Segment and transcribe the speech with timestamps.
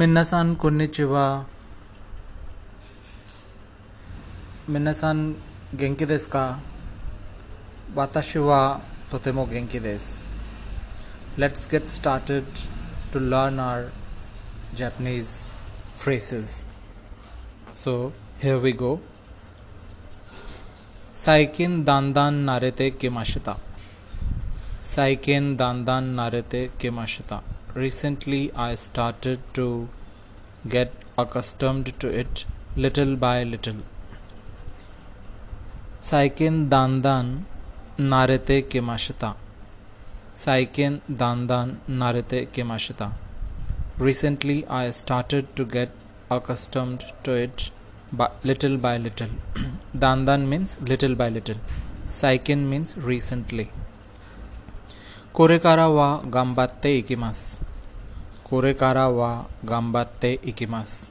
[0.00, 1.24] मिन्नसान कुन्निचिवा
[4.72, 5.18] मिन्नासान
[5.80, 6.44] गेंकी देस का
[7.96, 8.60] वाताशिवा
[9.10, 10.06] तोतेमो गेंकी देस
[11.38, 12.44] let's get started
[13.12, 13.90] to learn our
[14.78, 15.28] Japanese
[16.02, 16.56] phrases
[17.82, 17.96] so
[18.42, 18.98] here we go
[21.24, 23.58] साइकिन दानदान नारेते केमाशिता
[24.94, 27.42] साइकिन दानदान नारेते केमाशिता
[27.75, 29.89] Recently, I started to
[30.69, 33.77] get accustomed to it little by little.
[36.01, 37.43] Saiken dandan
[37.97, 39.35] narete kimashita.
[40.33, 43.11] Saiken dandan narete kimashita.
[43.99, 45.89] Recently, I started to get
[46.29, 47.71] accustomed to it
[48.11, 49.29] by, little by little.
[49.95, 51.57] dandan means little by little.
[52.07, 53.69] Saiken means recently.
[55.33, 57.61] これからは頑張っていきます。
[58.52, 61.08] Korekara wa gambatte ikimas.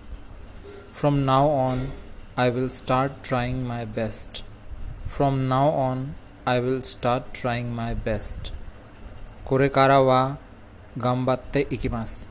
[0.92, 1.90] From now on,
[2.38, 4.44] I will start trying my best.
[5.08, 6.14] From now on,
[6.46, 8.52] I will start trying my best.
[9.44, 10.38] Korekara wa
[10.96, 12.30] gambatte ikimas.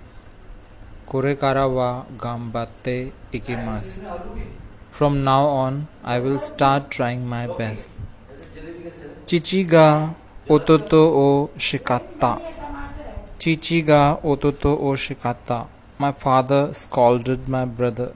[1.09, 4.03] Korekara wa gambatte ikimas.
[4.91, 7.91] From now on, I will start trying my best.
[9.27, 10.15] Chichi ga
[10.49, 12.60] ototo o shikatta.
[13.41, 15.67] Chichi ga ototo o shikata.
[15.99, 18.13] My father scolded my brother.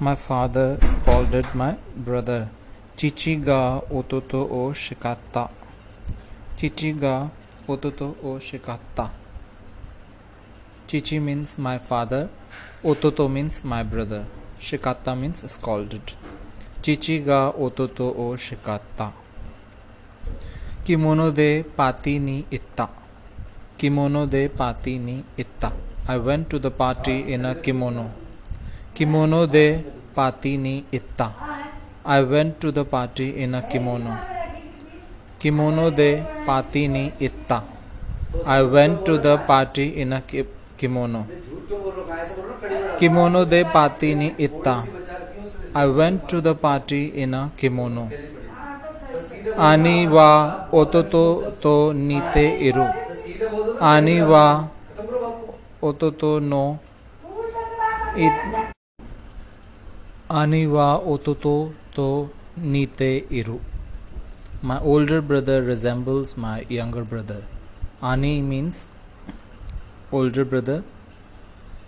[0.00, 2.48] My father scolded my brother.
[2.96, 5.48] Chichi ga ototo o shikata.
[6.56, 7.28] Chichi ga
[7.68, 9.10] ototo o shikata.
[10.88, 12.28] Chichi means my father.
[12.82, 14.24] Ototo means my brother.
[14.58, 16.16] Shikata means scolded.
[16.82, 19.12] Chichi ga ototo o shikata.
[20.84, 22.99] Kimono de pati ni itta.
[23.80, 25.68] किमोनो दे पाती नी इत्ता
[26.10, 28.02] I went to the party in a kimono
[28.96, 29.66] kimono दे
[30.16, 31.26] पाती नी इत्ता
[32.06, 34.16] I went to the party in a kimono
[35.42, 36.10] kimono दे
[36.48, 37.58] पाती नी इत्ता
[38.46, 40.20] I went to the party in a
[40.80, 41.22] kimono
[43.00, 44.76] kimono दे पाती नी इत्ता
[45.78, 48.08] I went to the party in a kimono
[49.66, 50.30] आनी वा
[50.80, 51.02] ओतो
[51.62, 52.86] तो नीते इरु
[53.82, 54.44] आनी वा
[55.82, 56.64] ओतो तो नो।
[58.24, 58.66] इत
[60.30, 61.52] आनि वा ओतो तो
[61.96, 62.08] तो
[62.74, 63.56] नीते इरु।
[64.64, 67.42] My older brother resembles my younger brother
[68.10, 68.86] आनी मींस
[70.14, 70.82] ओल्डर ब्रदर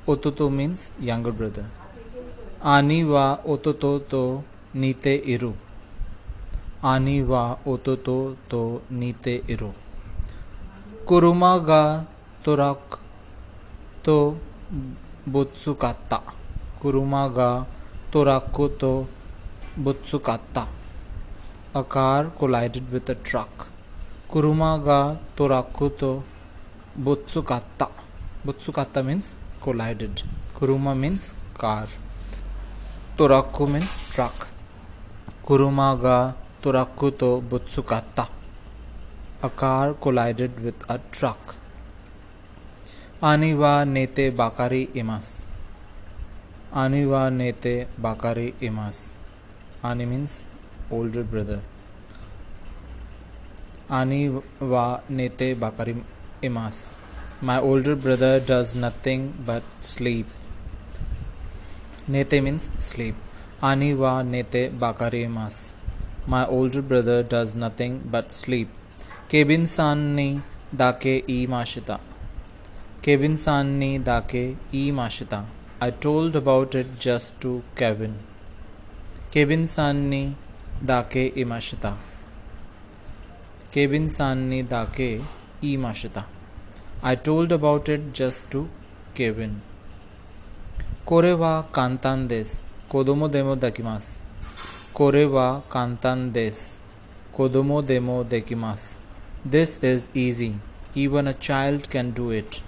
[0.08, 1.66] ओतो तो मींस यंगर ब्रदर
[2.76, 4.24] आनी वा ओतो तो तो
[4.76, 5.52] नीते इरु।
[6.86, 8.18] आनी वा ओतो तो
[8.50, 9.70] तो नीते इरु।
[11.02, 12.06] Kuruma ga
[12.44, 12.98] torak
[14.04, 14.38] to
[15.26, 16.22] butsukatta.
[16.78, 17.66] Kuruma ga
[18.12, 19.06] toraku to
[19.74, 20.68] butsukatta.
[21.74, 23.66] A car collided with a truck.
[24.30, 26.22] Kuruma ga toraku to
[26.94, 27.88] butsukatta.
[28.46, 30.22] Butsukatta means collided.
[30.54, 31.88] Kuruma means car.
[33.18, 34.46] Toraku means truck.
[35.42, 38.41] Kuruma ga toraku to butsukatta.
[39.46, 41.56] A car collided with a truck.
[43.20, 45.46] Ani wa nete bakari imas.
[46.72, 49.16] Ani wa nete bakari imas.
[49.82, 50.44] Ani means
[50.92, 51.60] older brother.
[53.90, 54.20] Ani
[54.60, 55.96] wa nete bakari
[56.40, 56.98] imas.
[57.40, 60.26] My older brother does nothing but sleep.
[62.08, 63.16] Nete means sleep.
[63.60, 65.74] Ani wa nete bakari imas.
[66.28, 68.68] My older brother does nothing but sleep.
[69.32, 70.40] Kevin सानी
[70.74, 71.94] दाके ई माशिता।
[73.04, 75.38] Cabin सानी दाके ई माशिता।
[75.82, 78.12] I told about it just to Kevin
[79.32, 80.36] Kevin सानी
[80.84, 81.90] दाके ई माशिता।
[83.74, 85.20] केबिन सानी दाके
[85.64, 86.26] ई माशिता।
[87.04, 88.68] I told about it just to
[89.16, 89.62] Kevin
[91.06, 94.20] कोरे वा कांतान देस, कोदोमो देमो दकीमास।
[94.94, 96.78] कोरे वा कांतान देस,
[97.36, 99.01] कोदोमो देमो देकीमास।
[99.44, 100.60] This is easy.
[100.94, 102.62] Even a child can do it.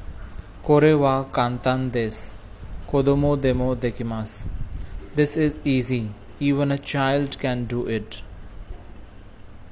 [0.64, 2.34] Kore wa kantan des.
[2.88, 4.48] Kodomo demo dekimas.
[5.14, 6.10] This is easy.
[6.40, 8.24] Even a child can do it.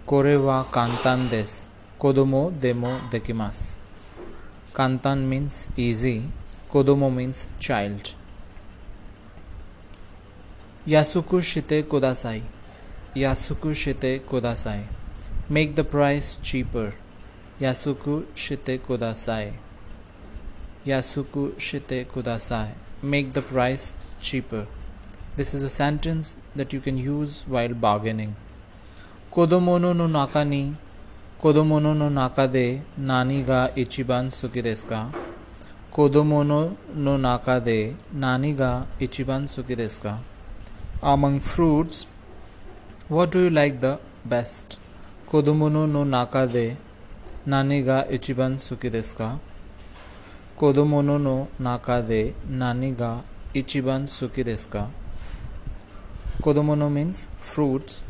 [0.07, 1.69] Kore wa kantan des.
[1.99, 3.79] Kodomo demo dekimas.
[4.73, 6.23] Kantan means easy.
[6.71, 8.15] Kodomo means child.
[10.87, 12.43] Yasuku shite kudasai.
[13.17, 14.85] Yasuku shite kudasai.
[15.51, 16.93] Make the price cheaper
[17.63, 19.53] यासुकु शिते कुदासाय
[20.89, 22.75] यासुकु शिते कुदासाय
[23.05, 23.93] make the price
[24.23, 24.67] cheaper
[25.37, 28.35] this is a sentence that you can use while bargaining
[29.33, 30.63] कोदोमोनो नो नाका नी
[31.43, 32.67] कोदोमोनो नो नाका दे
[33.01, 35.01] नानी गा इचिबान सुकी देस्का
[35.95, 36.61] कोदोमोनो
[36.99, 37.79] नो नाका दे
[38.25, 38.71] नानी गा
[39.03, 40.15] इचिबान सुकी देस्का
[41.13, 42.07] among fruits
[43.11, 43.97] what do you like the
[44.29, 44.79] best
[45.33, 46.77] Kodomono no naka de
[47.47, 49.39] nani ga ichiban suki desu ka?
[50.59, 53.23] Kodomono no naka de nani ga
[53.55, 54.89] ichiban suki desu ka?
[56.43, 58.05] Kodomono means fruits.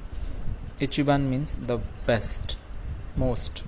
[0.81, 2.59] Ichiban means the best,
[3.17, 3.63] most.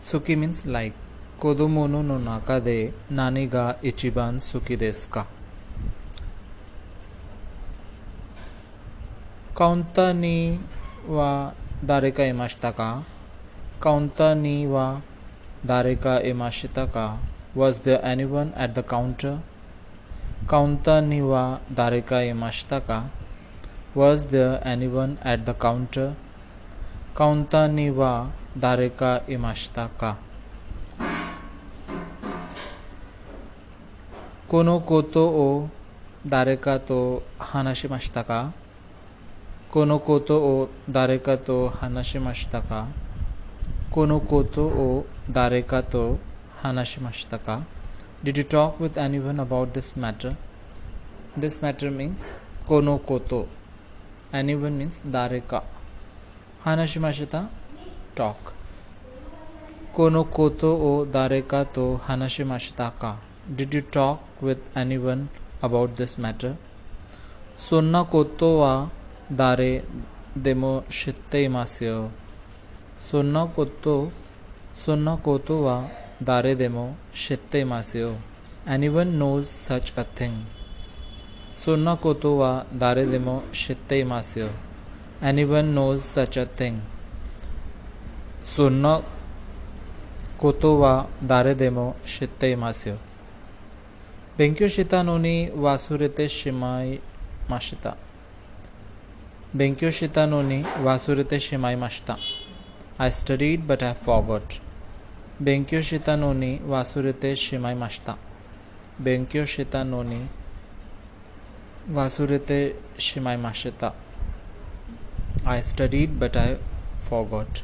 [0.00, 0.94] Suki means like.
[1.38, 5.26] Kodomono no naka de nani ga ichiban suki desu ka?
[9.54, 10.58] Count ni
[11.06, 11.52] wa
[11.84, 12.90] दारे का इमाशता का
[13.82, 14.82] counter नी व
[15.66, 17.06] दारे का इमाशता का
[17.56, 19.40] was there anyone at the counter
[20.50, 21.40] counter नी व
[21.72, 22.98] दारे का इमाशता का
[23.96, 26.14] was there anyone at the counter
[27.16, 28.12] counter नी व
[28.58, 30.16] दारे का इमाशता का
[34.50, 35.46] कोनो को तो ओ
[36.26, 37.00] दारे का तो
[37.42, 38.42] हानाशी मशता का
[40.89, 43.47] 誰かと話しましたかこのことを誰かと話しましたか
[43.91, 46.17] このことを誰かと
[46.61, 47.63] 話しましたか
[48.23, 50.35] Did you talk with anyone about this matter?
[51.37, 52.31] This matter means
[52.65, 53.47] このこと
[54.31, 55.63] Anyone means 誰か
[56.61, 57.49] 話しました
[58.15, 58.35] Talk
[59.93, 63.17] このことを誰かと話しましたか
[63.53, 65.27] Did you talk with anyone
[65.61, 66.55] about this matter?
[67.55, 68.05] そんな
[69.36, 69.82] dare
[70.34, 72.10] demo shitteimasu.
[72.98, 74.10] Sonno koto
[74.74, 75.88] sonno koto wa
[76.20, 78.14] dare demo shitteimasu.
[78.66, 80.44] Anyone knows such a thing.
[81.52, 84.48] Sonno koto wa dare demo shitteimasu.
[85.22, 86.82] Anyone knows such a thing.
[88.42, 89.02] Sonno
[90.36, 92.96] koto wa dare demo shitteimasu.
[94.36, 97.00] Benkyo shita no ni wasurete shimai
[97.48, 97.96] mashita.
[99.54, 102.18] Benkyo Benkyoushita noni Shimai shimaimashita.
[102.98, 104.60] I studied but I forgot.
[105.42, 108.16] Benkyo Benkyoushita noni wasurite shimaimashita.
[109.02, 110.26] Benkyoushita noni
[111.86, 113.92] Shimai shimaimashita.
[115.44, 116.56] I studied but I
[117.02, 117.62] forgot.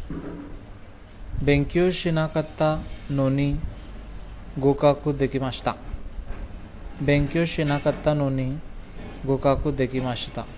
[1.43, 3.59] Benkyou shinakatta noni
[4.59, 5.75] gokaku dekimashita.
[7.01, 8.59] Benkyou shinakatta noni
[9.25, 10.58] gokaku dekimashita.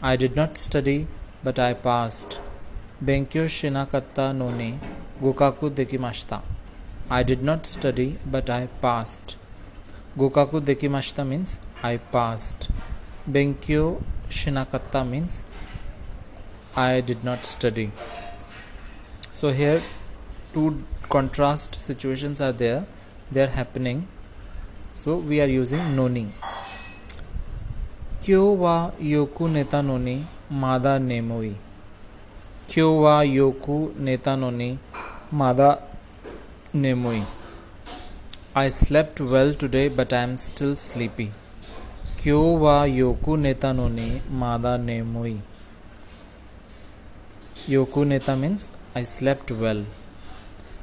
[0.00, 1.08] I did not study,
[1.42, 2.40] but I passed.
[3.04, 4.78] Benkyo shinakatta noni
[5.20, 6.40] gokaku dekimashita.
[7.10, 9.36] I did not study, but I passed.
[10.16, 12.68] Gokaku dekimashita means I passed.
[13.28, 15.44] Benkyo shinakatta means
[16.76, 17.90] I did not study.
[19.32, 19.80] So here
[20.52, 22.86] two contrast situations are there.
[23.32, 24.06] They are happening.
[24.92, 26.28] So we are using noni.
[28.28, 28.72] क्यों वा
[29.02, 30.14] योकु नेतानोनी
[30.62, 31.54] मादा नेमोई
[32.72, 33.76] क्यों वा योकु
[34.06, 34.68] नेतानोनी
[35.40, 35.68] मादा
[36.74, 37.22] नेमोई
[38.56, 41.28] I slept well today but I am still sleepy
[42.22, 44.08] क्यों वा योकु नेतानो ने
[44.40, 45.36] मादा नेमोई
[47.68, 49.84] योकु नेता means I slept well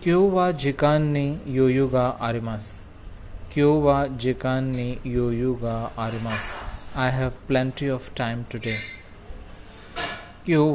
[0.00, 2.86] Kyo wa jikan ni yoyu ga arimasu.
[3.50, 6.73] Kyo wa jikan ni yoyu ga arimasu.
[6.96, 8.78] I have plenty of time today.
[10.44, 10.66] Kyo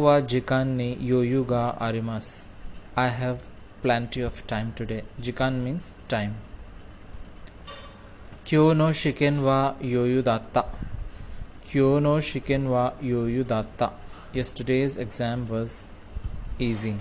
[0.00, 2.48] wa, jikan ni yoyu ga arimasu.
[2.96, 3.42] I have
[3.82, 5.02] plenty of time today.
[5.20, 6.36] Jikan means time.
[8.44, 10.64] Kyo no shiken wa yoyu datta.
[11.60, 13.90] Kyo no shiken wa yoyu datta.
[14.32, 15.82] Yesterday's exam was
[16.58, 16.94] easy.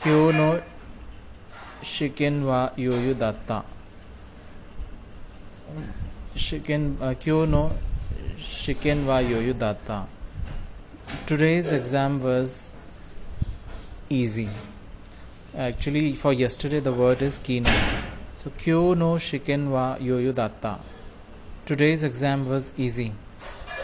[0.00, 0.62] Kyo no
[1.82, 3.62] shiken wa yoyu datta.
[6.40, 6.84] शिकेन
[7.22, 7.62] क्यों नो
[8.42, 9.96] शिकेन वायो यू दाता?
[11.28, 12.52] Today's exam was
[14.12, 14.48] easy
[15.66, 17.66] actually for yesterday the word is कीन
[18.42, 20.72] सो क्यो नो शिकेन वा यो यु दाता?
[21.68, 23.10] टुडेज एग्ज़ाम वॉज़ इजी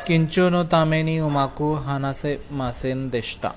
[0.07, 3.54] किंचो नो तामेनी उमाको हाना से मासेन देशता।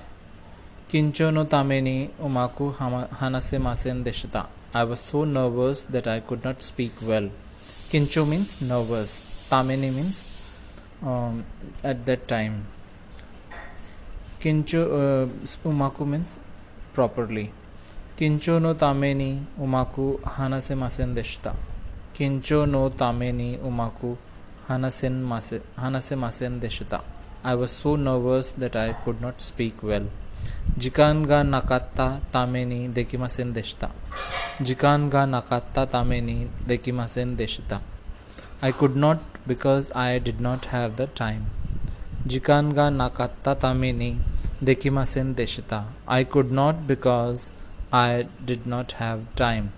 [0.90, 6.46] किंचो नो तामेनी उमाकु हाना से मासेन देशता। I was so nervous that I could
[6.46, 7.30] not speak well
[7.90, 9.46] Kincho means nervous.
[9.50, 10.26] Tameni means
[11.02, 11.44] um,
[11.82, 12.66] at that time.
[14.40, 15.26] Kincho uh,
[15.64, 16.38] umaku means
[16.92, 17.50] properly.
[18.16, 21.54] Kincho no tameni umaku hanase masen deshta.
[22.14, 24.16] Kincho no tameni umaku
[24.68, 27.00] hanasen mase, hanase masen deshta.
[27.42, 30.08] I was so nervous that I could not speak well.
[30.76, 33.90] 時間がなかったためにできませんでした。
[34.60, 37.80] 時間がなかったためにできませんでした。
[38.60, 41.42] I could not because I did not have the time.
[42.26, 44.18] 時間がなかったために
[44.62, 45.84] できませんでした。
[46.06, 47.52] I could not because
[47.90, 49.68] I did not have time.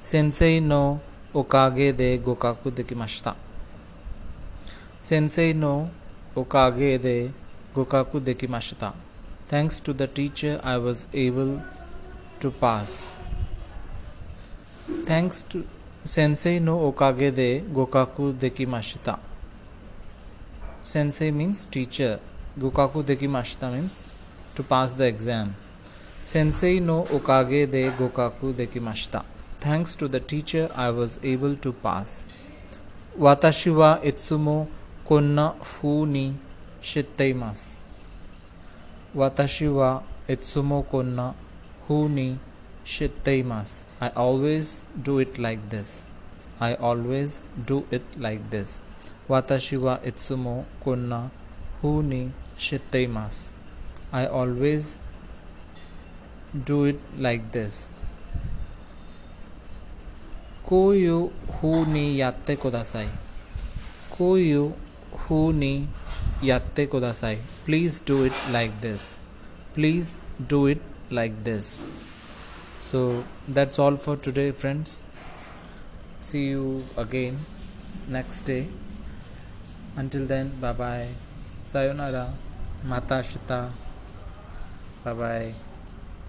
[0.00, 1.00] 先生の
[1.32, 3.36] おかげで合格できました。
[5.00, 5.90] 先生の
[6.34, 7.30] おかげで
[7.74, 9.07] 合格できました。
[9.48, 11.62] Thanks to the teacher, I was able
[12.40, 13.06] to pass.
[15.06, 15.66] Thanks to
[16.04, 19.18] Sensei no okage de gokaku dekimashita.
[20.82, 22.20] Sensei means teacher.
[22.58, 24.04] Gokaku dekimashita means
[24.54, 25.56] to pass the exam.
[26.22, 29.24] Sensei no okage de gokaku dekimashita.
[29.60, 32.26] Thanks to the teacher, I was able to pass.
[33.18, 34.68] Watashi wa itsumo
[35.06, 36.34] konna fu ni
[36.82, 37.87] shitteimasu.
[39.18, 41.34] 私はいつもこんな
[41.88, 42.38] 風に
[42.84, 43.84] しています。
[43.98, 46.06] I always do it like this.
[46.60, 48.80] I always do it like this.
[49.26, 51.32] 私はいつもこんな
[51.82, 53.52] 風にしています。
[54.12, 55.00] I always
[56.54, 57.90] do it like this.
[60.62, 63.08] こういう風にやってください。
[64.10, 64.74] こういう
[65.26, 65.88] 風に
[66.42, 67.38] yatte kudasai.
[67.64, 69.16] Please do it like this.
[69.74, 70.80] Please do it
[71.10, 71.82] like this.
[72.78, 75.02] So that's all for today, friends.
[76.20, 77.38] See you again
[78.08, 78.68] next day.
[79.96, 81.08] Until then, bye bye.
[81.64, 82.32] Sayonara.
[82.84, 83.70] Mata Shita.
[85.04, 85.67] Bye bye.